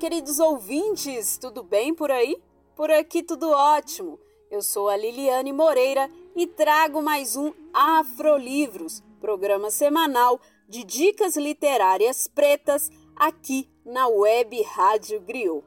Queridos 0.00 0.40
ouvintes, 0.40 1.36
tudo 1.36 1.62
bem 1.62 1.94
por 1.94 2.10
aí? 2.10 2.42
Por 2.74 2.90
aqui 2.90 3.22
tudo 3.22 3.50
ótimo. 3.50 4.18
Eu 4.50 4.62
sou 4.62 4.88
a 4.88 4.96
Liliane 4.96 5.52
Moreira 5.52 6.10
e 6.34 6.46
trago 6.46 7.02
mais 7.02 7.36
um 7.36 7.52
Afrolivros, 7.70 9.02
programa 9.20 9.70
semanal 9.70 10.40
de 10.66 10.84
dicas 10.84 11.36
literárias 11.36 12.26
pretas 12.26 12.90
aqui 13.14 13.68
na 13.84 14.08
Web 14.08 14.62
Rádio 14.62 15.20
Griot. 15.20 15.62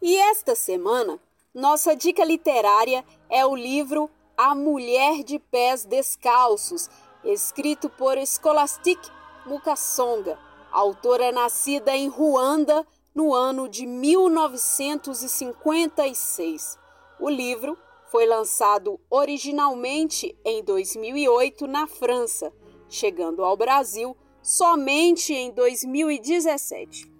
E 0.00 0.16
esta 0.16 0.54
semana, 0.54 1.20
nossa 1.52 1.94
dica 1.94 2.24
literária 2.24 3.04
é 3.28 3.44
o 3.44 3.54
livro 3.54 4.08
A 4.38 4.54
Mulher 4.54 5.22
de 5.22 5.38
Pés 5.38 5.84
Descalços, 5.84 6.88
escrito 7.22 7.90
por 7.90 8.16
Scholastic 8.26 8.98
Mukasonga, 9.44 10.38
autora 10.72 11.30
nascida 11.30 11.94
em 11.94 12.08
Ruanda 12.08 12.86
no 13.18 13.34
ano 13.34 13.68
de 13.68 13.84
1956. 13.84 16.78
O 17.18 17.28
livro 17.28 17.76
foi 18.12 18.24
lançado 18.26 19.00
originalmente 19.10 20.38
em 20.44 20.62
2008 20.62 21.66
na 21.66 21.88
França, 21.88 22.52
chegando 22.88 23.44
ao 23.44 23.56
Brasil 23.56 24.16
somente 24.40 25.34
em 25.34 25.50
2017. 25.50 27.12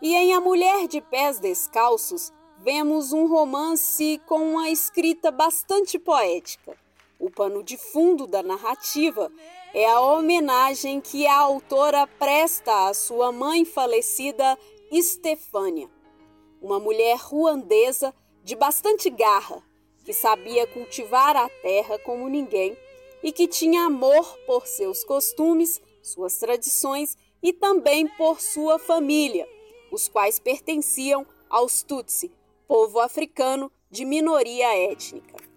E 0.00 0.14
em 0.14 0.32
A 0.32 0.40
Mulher 0.40 0.88
de 0.88 1.02
Pés 1.02 1.38
Descalços, 1.38 2.32
vemos 2.56 3.12
um 3.12 3.26
romance 3.26 4.18
com 4.26 4.52
uma 4.52 4.70
escrita 4.70 5.30
bastante 5.30 5.98
poética. 5.98 6.74
O 7.22 7.30
pano 7.30 7.62
de 7.62 7.78
fundo 7.78 8.26
da 8.26 8.42
narrativa 8.42 9.30
é 9.72 9.86
a 9.86 10.00
homenagem 10.00 11.00
que 11.00 11.24
a 11.24 11.38
autora 11.38 12.04
presta 12.04 12.88
à 12.88 12.92
sua 12.92 13.30
mãe 13.30 13.64
falecida, 13.64 14.58
Estefânia, 14.90 15.88
uma 16.60 16.80
mulher 16.80 17.16
ruandesa 17.18 18.12
de 18.42 18.56
bastante 18.56 19.08
garra, 19.08 19.62
que 20.04 20.12
sabia 20.12 20.66
cultivar 20.66 21.36
a 21.36 21.48
terra 21.48 21.96
como 22.00 22.28
ninguém 22.28 22.76
e 23.22 23.30
que 23.30 23.46
tinha 23.46 23.82
amor 23.82 24.26
por 24.44 24.66
seus 24.66 25.04
costumes, 25.04 25.80
suas 26.02 26.38
tradições 26.38 27.16
e 27.40 27.52
também 27.52 28.08
por 28.08 28.40
sua 28.40 28.80
família, 28.80 29.48
os 29.92 30.08
quais 30.08 30.40
pertenciam 30.40 31.24
aos 31.48 31.84
Tutsi, 31.84 32.32
povo 32.66 32.98
africano 32.98 33.70
de 33.88 34.04
minoria 34.04 34.76
étnica. 34.90 35.51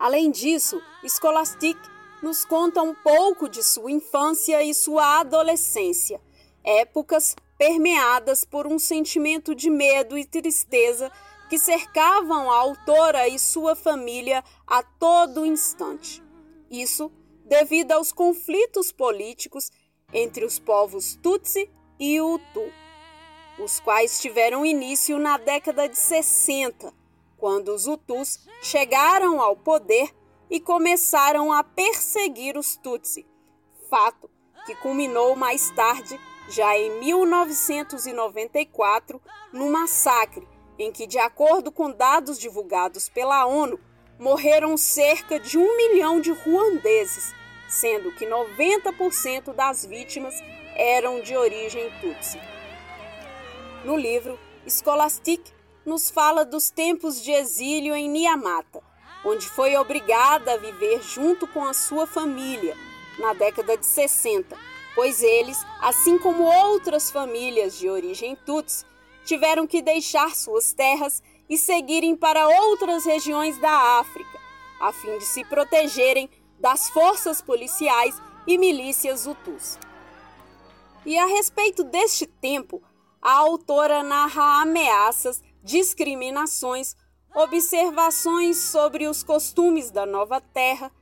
Além 0.00 0.30
disso, 0.30 0.82
Scholastic 1.06 1.76
nos 2.22 2.42
conta 2.42 2.80
um 2.80 2.94
pouco 2.94 3.50
de 3.50 3.62
sua 3.62 3.90
infância 3.90 4.62
e 4.64 4.72
sua 4.72 5.20
adolescência, 5.20 6.18
épocas 6.64 7.36
permeadas 7.58 8.42
por 8.42 8.66
um 8.66 8.78
sentimento 8.78 9.54
de 9.54 9.68
medo 9.68 10.16
e 10.16 10.24
tristeza 10.24 11.12
que 11.50 11.58
cercavam 11.58 12.50
a 12.50 12.56
autora 12.56 13.28
e 13.28 13.38
sua 13.38 13.76
família 13.76 14.42
a 14.66 14.82
todo 14.82 15.44
instante. 15.44 16.22
Isso 16.70 17.12
devido 17.44 17.92
aos 17.92 18.10
conflitos 18.10 18.90
políticos 18.90 19.70
entre 20.14 20.46
os 20.46 20.58
povos 20.58 21.18
Tutsi 21.22 21.70
e 21.98 22.18
Hutu, 22.22 22.72
os 23.58 23.78
quais 23.80 24.18
tiveram 24.18 24.64
início 24.64 25.18
na 25.18 25.36
década 25.36 25.86
de 25.86 25.98
60, 25.98 26.90
quando 27.40 27.74
os 27.74 27.86
Hutus 27.86 28.38
chegaram 28.62 29.40
ao 29.40 29.56
poder 29.56 30.14
e 30.50 30.60
começaram 30.60 31.50
a 31.52 31.64
perseguir 31.64 32.58
os 32.58 32.76
Tutsi, 32.76 33.26
fato 33.88 34.28
que 34.66 34.74
culminou 34.76 35.34
mais 35.34 35.70
tarde, 35.70 36.20
já 36.50 36.76
em 36.76 37.00
1994, 37.00 39.18
no 39.52 39.68
massacre 39.70 40.46
em 40.78 40.92
que, 40.92 41.06
de 41.06 41.18
acordo 41.18 41.72
com 41.72 41.90
dados 41.90 42.38
divulgados 42.38 43.08
pela 43.08 43.46
ONU, 43.46 43.80
morreram 44.18 44.76
cerca 44.76 45.40
de 45.40 45.56
um 45.58 45.76
milhão 45.76 46.20
de 46.20 46.30
ruandeses, 46.30 47.34
sendo 47.68 48.12
que 48.12 48.26
90% 48.26 49.52
das 49.54 49.84
vítimas 49.84 50.34
eram 50.74 51.20
de 51.20 51.36
origem 51.36 51.90
tutsi. 52.00 52.40
No 53.84 53.96
livro, 53.96 54.38
Scholastic 54.66 55.59
nos 55.90 56.08
fala 56.08 56.44
dos 56.44 56.70
tempos 56.70 57.20
de 57.20 57.32
exílio 57.32 57.96
em 57.96 58.08
Niamata, 58.08 58.80
onde 59.24 59.48
foi 59.48 59.76
obrigada 59.76 60.52
a 60.52 60.56
viver 60.56 61.02
junto 61.02 61.48
com 61.48 61.64
a 61.64 61.74
sua 61.74 62.06
família 62.06 62.76
na 63.18 63.32
década 63.32 63.76
de 63.76 63.84
60, 63.84 64.56
pois 64.94 65.20
eles, 65.20 65.58
assim 65.80 66.16
como 66.16 66.44
outras 66.44 67.10
famílias 67.10 67.76
de 67.76 67.90
origem 67.90 68.36
tutsi, 68.46 68.86
tiveram 69.24 69.66
que 69.66 69.82
deixar 69.82 70.32
suas 70.36 70.72
terras 70.72 71.20
e 71.48 71.58
seguirem 71.58 72.14
para 72.14 72.46
outras 72.46 73.04
regiões 73.04 73.58
da 73.58 73.98
África, 73.98 74.38
a 74.80 74.92
fim 74.92 75.18
de 75.18 75.24
se 75.24 75.44
protegerem 75.44 76.30
das 76.60 76.88
forças 76.88 77.42
policiais 77.42 78.14
e 78.46 78.56
milícias 78.56 79.26
Hutus. 79.26 79.76
E 81.04 81.18
a 81.18 81.26
respeito 81.26 81.82
deste 81.82 82.28
tempo, 82.28 82.80
a 83.20 83.32
autora 83.32 84.04
narra 84.04 84.62
ameaças, 84.62 85.42
discriminações, 85.62 86.96
observações 87.34 88.56
sobre 88.56 89.06
os 89.06 89.22
costumes 89.22 89.90
da 89.90 90.04
nova 90.04 90.40
terra, 90.40 90.92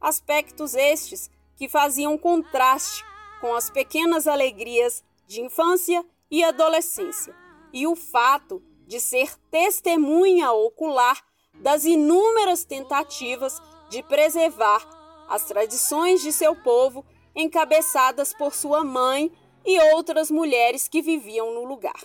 aspectos 0.00 0.74
estes 0.74 1.30
que 1.56 1.68
faziam 1.68 2.16
contraste 2.18 3.04
com 3.40 3.54
as 3.54 3.70
pequenas 3.70 4.26
alegrias 4.26 5.04
de 5.26 5.40
infância 5.40 6.04
e 6.30 6.42
adolescência, 6.42 7.34
e 7.72 7.86
o 7.86 7.94
fato 7.94 8.62
de 8.86 9.00
ser 9.00 9.36
testemunha 9.50 10.52
ocular 10.52 11.22
das 11.60 11.84
inúmeras 11.84 12.64
tentativas 12.64 13.60
de 13.88 14.02
preservar 14.02 14.84
as 15.28 15.44
tradições 15.44 16.22
de 16.22 16.32
seu 16.32 16.54
povo, 16.56 17.04
encabeçadas 17.34 18.32
por 18.34 18.54
sua 18.54 18.84
mãe 18.84 19.32
e 19.64 19.78
outras 19.94 20.30
mulheres 20.30 20.88
que 20.88 21.00
viviam 21.00 21.52
no 21.54 21.64
lugar. 21.64 22.00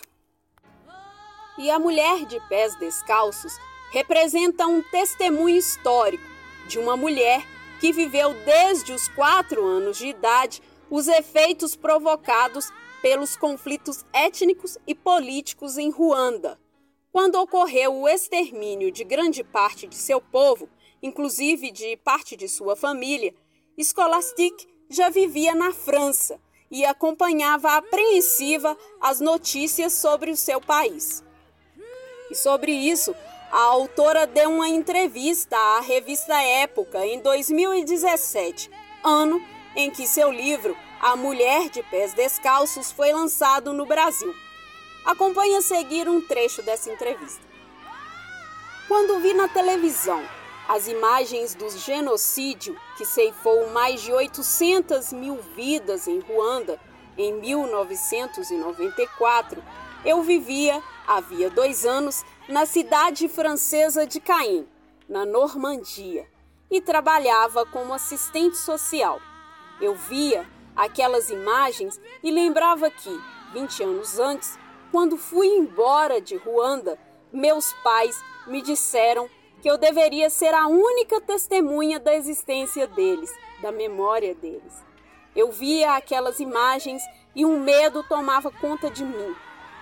E 1.60 1.70
a 1.70 1.78
mulher 1.78 2.24
de 2.24 2.40
pés 2.48 2.74
descalços 2.76 3.60
representa 3.90 4.66
um 4.66 4.80
testemunho 4.80 5.58
histórico 5.58 6.24
de 6.66 6.78
uma 6.78 6.96
mulher 6.96 7.46
que 7.78 7.92
viveu 7.92 8.32
desde 8.46 8.94
os 8.94 9.08
quatro 9.08 9.62
anos 9.62 9.98
de 9.98 10.06
idade 10.06 10.62
os 10.88 11.06
efeitos 11.06 11.76
provocados 11.76 12.72
pelos 13.02 13.36
conflitos 13.36 14.06
étnicos 14.10 14.78
e 14.86 14.94
políticos 14.94 15.76
em 15.76 15.90
Ruanda, 15.90 16.58
quando 17.12 17.34
ocorreu 17.34 17.94
o 17.94 18.08
extermínio 18.08 18.90
de 18.90 19.04
grande 19.04 19.44
parte 19.44 19.86
de 19.86 19.96
seu 19.96 20.18
povo, 20.18 20.66
inclusive 21.02 21.70
de 21.70 21.94
parte 21.98 22.36
de 22.36 22.48
sua 22.48 22.74
família, 22.74 23.34
Scholastic 23.78 24.66
já 24.88 25.10
vivia 25.10 25.54
na 25.54 25.74
França 25.74 26.40
e 26.70 26.86
acompanhava 26.86 27.76
apreensiva 27.76 28.74
as 28.98 29.20
notícias 29.20 29.92
sobre 29.92 30.30
o 30.30 30.36
seu 30.36 30.58
país. 30.58 31.22
E 32.30 32.34
sobre 32.34 32.72
isso, 32.72 33.14
a 33.50 33.62
autora 33.62 34.26
deu 34.26 34.50
uma 34.50 34.68
entrevista 34.68 35.56
à 35.56 35.80
revista 35.80 36.40
Época 36.40 37.04
em 37.04 37.20
2017, 37.20 38.70
ano 39.04 39.42
em 39.74 39.90
que 39.90 40.06
seu 40.06 40.30
livro 40.30 40.76
A 41.00 41.16
Mulher 41.16 41.68
de 41.68 41.82
Pés 41.82 42.14
Descalços 42.14 42.92
foi 42.92 43.12
lançado 43.12 43.72
no 43.72 43.84
Brasil. 43.84 44.32
Acompanhe 45.04 45.56
a 45.56 45.62
seguir 45.62 46.08
um 46.08 46.20
trecho 46.20 46.62
dessa 46.62 46.92
entrevista. 46.92 47.42
Quando 48.86 49.18
vi 49.18 49.34
na 49.34 49.48
televisão 49.48 50.22
as 50.68 50.86
imagens 50.86 51.56
do 51.56 51.68
genocídio 51.70 52.78
que 52.96 53.04
ceifou 53.04 53.70
mais 53.70 54.00
de 54.02 54.12
800 54.12 55.12
mil 55.12 55.40
vidas 55.56 56.06
em 56.06 56.20
Ruanda 56.20 56.78
em 57.18 57.32
1994, 57.32 59.60
eu 60.04 60.22
vivia, 60.22 60.82
havia 61.06 61.50
dois 61.50 61.84
anos, 61.84 62.24
na 62.48 62.64
cidade 62.64 63.28
francesa 63.28 64.06
de 64.06 64.20
Caen, 64.20 64.66
na 65.08 65.26
Normandia, 65.26 66.26
e 66.70 66.80
trabalhava 66.80 67.66
como 67.66 67.92
assistente 67.92 68.56
social. 68.56 69.20
Eu 69.80 69.94
via 69.94 70.48
aquelas 70.74 71.30
imagens 71.30 72.00
e 72.22 72.30
lembrava 72.30 72.90
que, 72.90 73.20
20 73.52 73.82
anos 73.82 74.18
antes, 74.18 74.58
quando 74.90 75.16
fui 75.16 75.48
embora 75.48 76.20
de 76.20 76.36
Ruanda, 76.36 76.98
meus 77.32 77.72
pais 77.84 78.18
me 78.46 78.62
disseram 78.62 79.28
que 79.60 79.70
eu 79.70 79.76
deveria 79.76 80.30
ser 80.30 80.54
a 80.54 80.66
única 80.66 81.20
testemunha 81.20 82.00
da 82.00 82.14
existência 82.14 82.86
deles, 82.86 83.32
da 83.60 83.70
memória 83.70 84.34
deles. 84.34 84.84
Eu 85.36 85.52
via 85.52 85.96
aquelas 85.96 86.40
imagens 86.40 87.02
e 87.34 87.44
um 87.44 87.60
medo 87.60 88.02
tomava 88.02 88.50
conta 88.50 88.90
de 88.90 89.04
mim. 89.04 89.36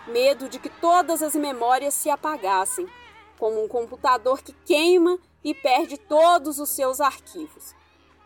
Medo 0.09 0.49
de 0.49 0.59
que 0.59 0.69
todas 0.69 1.23
as 1.23 1.35
memórias 1.35 1.95
se 1.95 2.09
apagassem, 2.09 2.89
como 3.39 3.63
um 3.63 3.69
computador 3.69 4.43
que 4.43 4.53
queima 4.65 5.19
e 5.45 5.55
perde 5.55 5.97
todos 5.97 6.59
os 6.59 6.71
seus 6.71 7.01
arquivos. 7.01 7.75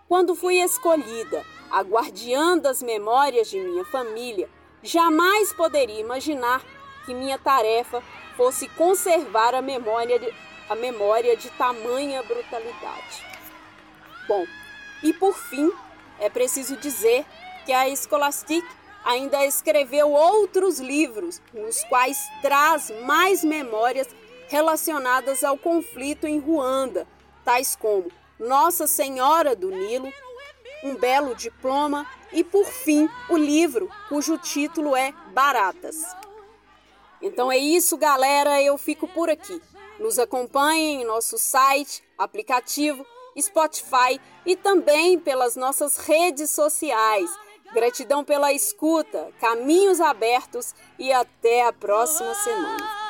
Quando 0.08 0.34
fui 0.34 0.61
escolhida 0.61 1.44
a 1.70 1.81
guardiã 1.82 2.56
das 2.56 2.82
memórias 2.82 3.49
de 3.50 3.58
minha 3.58 3.84
família, 3.84 4.49
jamais 4.82 5.52
poderia 5.52 6.00
imaginar 6.00 6.62
que 7.05 7.14
minha 7.14 7.38
tarefa 7.38 8.02
fosse 8.37 8.69
conservar 8.69 9.55
a 9.55 9.62
memória 9.62 10.19
de, 10.19 10.32
a 10.69 10.75
memória 10.75 11.37
de 11.37 11.50
tamanha 11.50 12.23
brutalidade. 12.23 13.26
Bom, 14.29 14.46
e 15.02 15.12
por 15.12 15.34
fim, 15.34 15.70
é 16.19 16.29
preciso 16.31 16.76
dizer 16.76 17.25
que 17.64 17.73
a 17.73 17.94
Scholastic 17.94 18.64
ainda 19.04 19.44
escreveu 19.44 20.12
outros 20.12 20.78
livros, 20.78 21.40
nos 21.52 21.82
quais 21.84 22.19
traz 22.40 22.90
mais 23.02 23.43
memórias 23.43 24.08
relacionadas 24.49 25.43
ao 25.43 25.56
conflito 25.56 26.26
em 26.26 26.38
Ruanda, 26.38 27.06
tais 27.44 27.75
como 27.75 28.10
Nossa 28.38 28.87
Senhora 28.87 29.56
do 29.56 29.70
Nilo, 29.70 30.12
um 30.82 30.94
belo 30.96 31.34
diploma 31.34 32.06
e, 32.32 32.43
por 32.43 32.66
fim, 32.66 33.08
o 33.28 33.37
livro 33.37 33.90
cujo 34.08 34.37
título 34.38 34.96
é 34.96 35.12
Baratas. 35.32 36.05
Então 37.20 37.52
é 37.52 37.56
isso, 37.56 37.96
galera. 37.96 38.60
Eu 38.60 38.76
fico 38.76 39.06
por 39.06 39.31
aqui. 39.31 39.62
Nos 39.98 40.19
acompanhem 40.19 41.02
em 41.02 41.05
nosso 41.05 41.38
site, 41.38 42.02
aplicativo, 42.19 43.06
Spotify 43.40 44.20
e 44.44 44.56
também 44.56 45.19
pelas 45.19 45.55
nossas 45.55 45.96
redes 45.98 46.50
sociais. 46.50 47.31
Gratidão 47.72 48.22
pela 48.24 48.52
escuta, 48.52 49.30
caminhos 49.40 50.00
abertos 50.00 50.74
e 50.98 51.12
até 51.12 51.66
a 51.66 51.72
próxima 51.72 52.34
semana. 52.34 53.01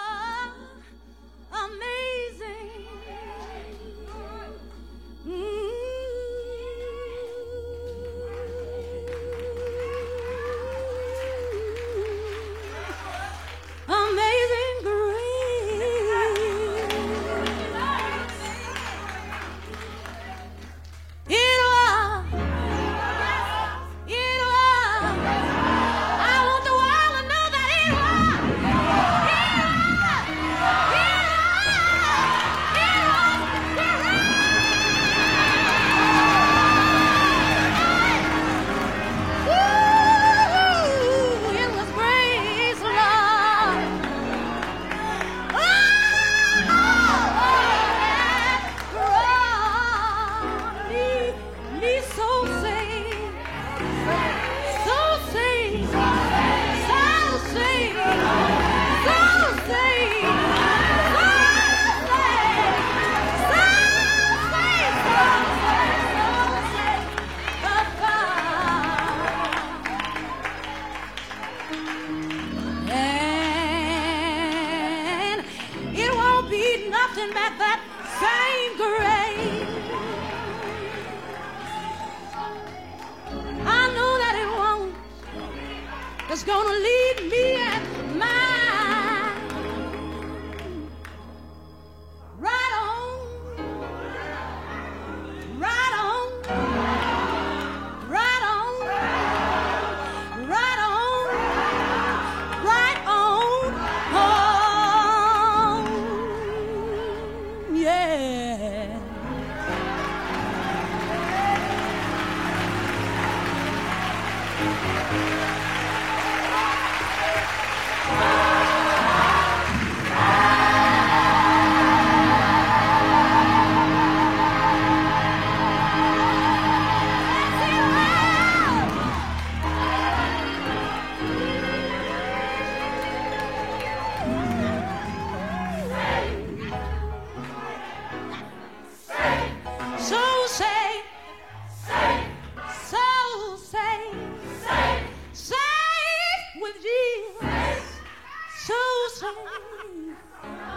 Please. 149.70 150.16